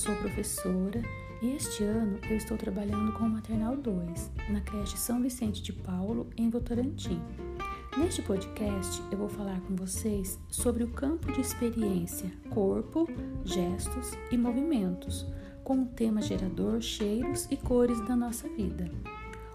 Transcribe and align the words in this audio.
sou 0.00 0.16
professora 0.16 1.02
e 1.42 1.50
este 1.50 1.84
ano 1.84 2.18
eu 2.30 2.38
estou 2.38 2.56
trabalhando 2.56 3.12
com 3.12 3.24
o 3.24 3.28
Maternal 3.28 3.76
2, 3.76 4.30
na 4.48 4.62
creche 4.62 4.96
São 4.96 5.20
Vicente 5.20 5.62
de 5.62 5.74
Paulo, 5.74 6.30
em 6.38 6.48
Votorantim. 6.48 7.20
Neste 7.98 8.22
podcast 8.22 9.02
eu 9.12 9.18
vou 9.18 9.28
falar 9.28 9.60
com 9.60 9.76
vocês 9.76 10.40
sobre 10.48 10.84
o 10.84 10.90
campo 10.92 11.30
de 11.32 11.42
experiência 11.42 12.32
corpo, 12.48 13.06
gestos 13.44 14.12
e 14.30 14.38
movimentos, 14.38 15.26
com 15.62 15.82
o 15.82 15.86
tema 15.86 16.22
gerador, 16.22 16.80
cheiros 16.80 17.46
e 17.50 17.58
cores 17.58 18.00
da 18.08 18.16
nossa 18.16 18.48
vida. 18.48 18.90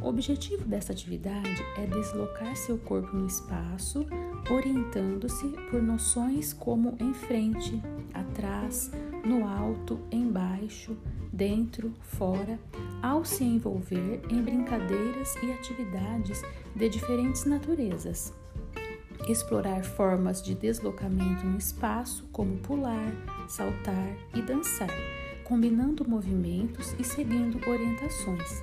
O 0.00 0.06
objetivo 0.06 0.64
dessa 0.64 0.92
atividade 0.92 1.60
é 1.76 1.84
deslocar 1.84 2.54
seu 2.54 2.78
corpo 2.78 3.16
no 3.16 3.26
espaço, 3.26 4.06
orientando-se 4.48 5.48
por 5.68 5.82
noções 5.82 6.52
como 6.52 6.96
em 7.00 7.12
frente, 7.12 7.82
atrás, 8.14 8.92
no 9.24 9.46
alto, 9.46 9.98
embaixo, 10.10 10.96
dentro, 11.32 11.92
fora, 12.02 12.58
ao 13.02 13.24
se 13.24 13.44
envolver 13.44 14.20
em 14.30 14.42
brincadeiras 14.42 15.34
e 15.42 15.52
atividades 15.52 16.42
de 16.74 16.88
diferentes 16.88 17.44
naturezas. 17.44 18.32
Explorar 19.28 19.84
formas 19.84 20.42
de 20.42 20.54
deslocamento 20.54 21.44
no 21.44 21.58
espaço, 21.58 22.28
como 22.32 22.56
pular, 22.58 23.12
saltar 23.48 24.16
e 24.34 24.40
dançar, 24.40 24.90
combinando 25.44 26.08
movimentos 26.08 26.94
e 26.98 27.04
seguindo 27.04 27.58
orientações. 27.68 28.62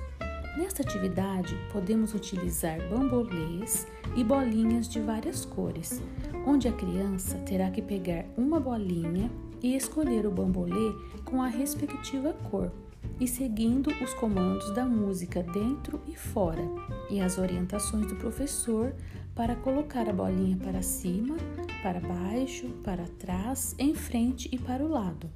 Nesta 0.56 0.82
atividade, 0.82 1.54
podemos 1.70 2.14
utilizar 2.14 2.78
bambolês 2.88 3.86
e 4.16 4.24
bolinhas 4.24 4.88
de 4.88 5.00
várias 5.00 5.44
cores, 5.44 6.02
onde 6.46 6.66
a 6.66 6.72
criança 6.72 7.36
terá 7.40 7.70
que 7.70 7.82
pegar 7.82 8.24
uma 8.38 8.58
bolinha 8.58 9.30
e 9.62 9.76
escolher 9.76 10.26
o 10.26 10.30
bambolê 10.30 10.92
com 11.24 11.42
a 11.42 11.48
respectiva 11.48 12.32
cor 12.50 12.72
e 13.18 13.26
seguindo 13.26 13.90
os 14.02 14.12
comandos 14.14 14.70
da 14.74 14.84
música 14.84 15.42
dentro 15.42 16.00
e 16.06 16.14
fora 16.14 16.62
e 17.10 17.20
as 17.20 17.38
orientações 17.38 18.06
do 18.06 18.16
professor 18.16 18.94
para 19.34 19.54
colocar 19.54 20.08
a 20.08 20.12
bolinha 20.12 20.56
para 20.56 20.82
cima, 20.82 21.36
para 21.82 22.00
baixo, 22.00 22.68
para 22.82 23.04
trás, 23.18 23.74
em 23.78 23.94
frente 23.94 24.48
e 24.50 24.58
para 24.58 24.84
o 24.84 24.88
lado. 24.88 25.28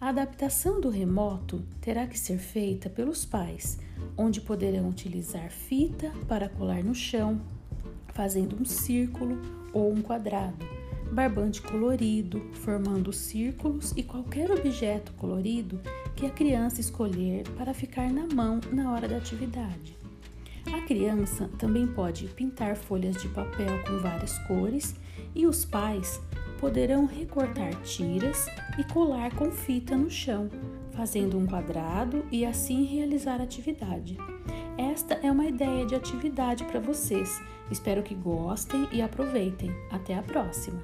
A 0.00 0.08
adaptação 0.08 0.80
do 0.80 0.88
remoto 0.88 1.62
terá 1.80 2.06
que 2.06 2.18
ser 2.18 2.38
feita 2.38 2.88
pelos 2.88 3.24
pais, 3.24 3.78
onde 4.16 4.40
poderão 4.40 4.88
utilizar 4.88 5.50
fita 5.50 6.10
para 6.26 6.48
colar 6.48 6.82
no 6.82 6.94
chão, 6.94 7.40
fazendo 8.08 8.60
um 8.60 8.64
círculo 8.64 9.38
ou 9.72 9.92
um 9.92 10.00
quadrado, 10.00 10.66
barbante 11.10 11.60
colorido, 11.60 12.40
formando 12.52 13.12
círculos 13.12 13.92
e 13.96 14.02
qualquer 14.02 14.50
objeto 14.50 15.12
colorido 15.14 15.80
que 16.14 16.26
a 16.26 16.30
criança 16.30 16.80
escolher 16.80 17.48
para 17.56 17.74
ficar 17.74 18.10
na 18.10 18.26
mão 18.32 18.60
na 18.72 18.92
hora 18.92 19.08
da 19.08 19.16
atividade. 19.16 19.96
A 20.72 20.80
criança 20.82 21.48
também 21.58 21.86
pode 21.86 22.26
pintar 22.28 22.76
folhas 22.76 23.16
de 23.20 23.28
papel 23.28 23.82
com 23.84 23.98
várias 23.98 24.38
cores 24.40 24.94
e 25.34 25.46
os 25.46 25.64
pais 25.64 26.20
poderão 26.60 27.06
recortar 27.06 27.74
tiras 27.82 28.46
e 28.78 28.84
colar 28.84 29.34
com 29.34 29.50
fita 29.50 29.96
no 29.96 30.10
chão, 30.10 30.50
fazendo 30.92 31.38
um 31.38 31.46
quadrado 31.46 32.24
e 32.30 32.44
assim 32.44 32.84
realizar 32.84 33.40
a 33.40 33.44
atividade. 33.44 34.18
Esta 34.80 35.12
é 35.22 35.30
uma 35.30 35.44
ideia 35.44 35.84
de 35.84 35.94
atividade 35.94 36.64
para 36.64 36.80
vocês. 36.80 37.38
Espero 37.70 38.02
que 38.02 38.14
gostem 38.14 38.88
e 38.90 39.02
aproveitem. 39.02 39.70
Até 39.90 40.14
a 40.14 40.22
próxima! 40.22 40.82